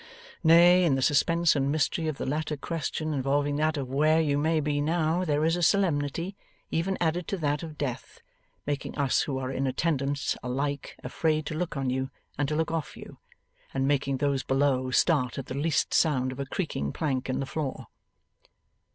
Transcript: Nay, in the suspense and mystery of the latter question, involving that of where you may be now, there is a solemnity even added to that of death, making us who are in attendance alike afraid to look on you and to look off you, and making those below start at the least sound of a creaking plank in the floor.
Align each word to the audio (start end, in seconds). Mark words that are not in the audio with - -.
Nay, 0.43 0.83
in 0.83 0.95
the 0.95 1.01
suspense 1.03 1.55
and 1.55 1.71
mystery 1.71 2.07
of 2.07 2.17
the 2.17 2.25
latter 2.25 2.57
question, 2.57 3.13
involving 3.13 3.57
that 3.57 3.77
of 3.77 3.87
where 3.87 4.19
you 4.19 4.35
may 4.35 4.59
be 4.59 4.81
now, 4.81 5.23
there 5.23 5.45
is 5.45 5.55
a 5.55 5.61
solemnity 5.61 6.35
even 6.71 6.97
added 6.99 7.27
to 7.27 7.37
that 7.37 7.61
of 7.61 7.77
death, 7.77 8.19
making 8.65 8.97
us 8.97 9.21
who 9.21 9.37
are 9.37 9.51
in 9.51 9.67
attendance 9.67 10.35
alike 10.41 10.95
afraid 11.03 11.45
to 11.45 11.53
look 11.53 11.77
on 11.77 11.91
you 11.91 12.09
and 12.35 12.49
to 12.49 12.55
look 12.55 12.71
off 12.71 12.97
you, 12.97 13.19
and 13.75 13.87
making 13.87 14.17
those 14.17 14.41
below 14.41 14.89
start 14.89 15.37
at 15.37 15.45
the 15.45 15.53
least 15.53 15.93
sound 15.93 16.31
of 16.31 16.39
a 16.39 16.47
creaking 16.47 16.91
plank 16.91 17.29
in 17.29 17.39
the 17.39 17.45
floor. 17.45 17.85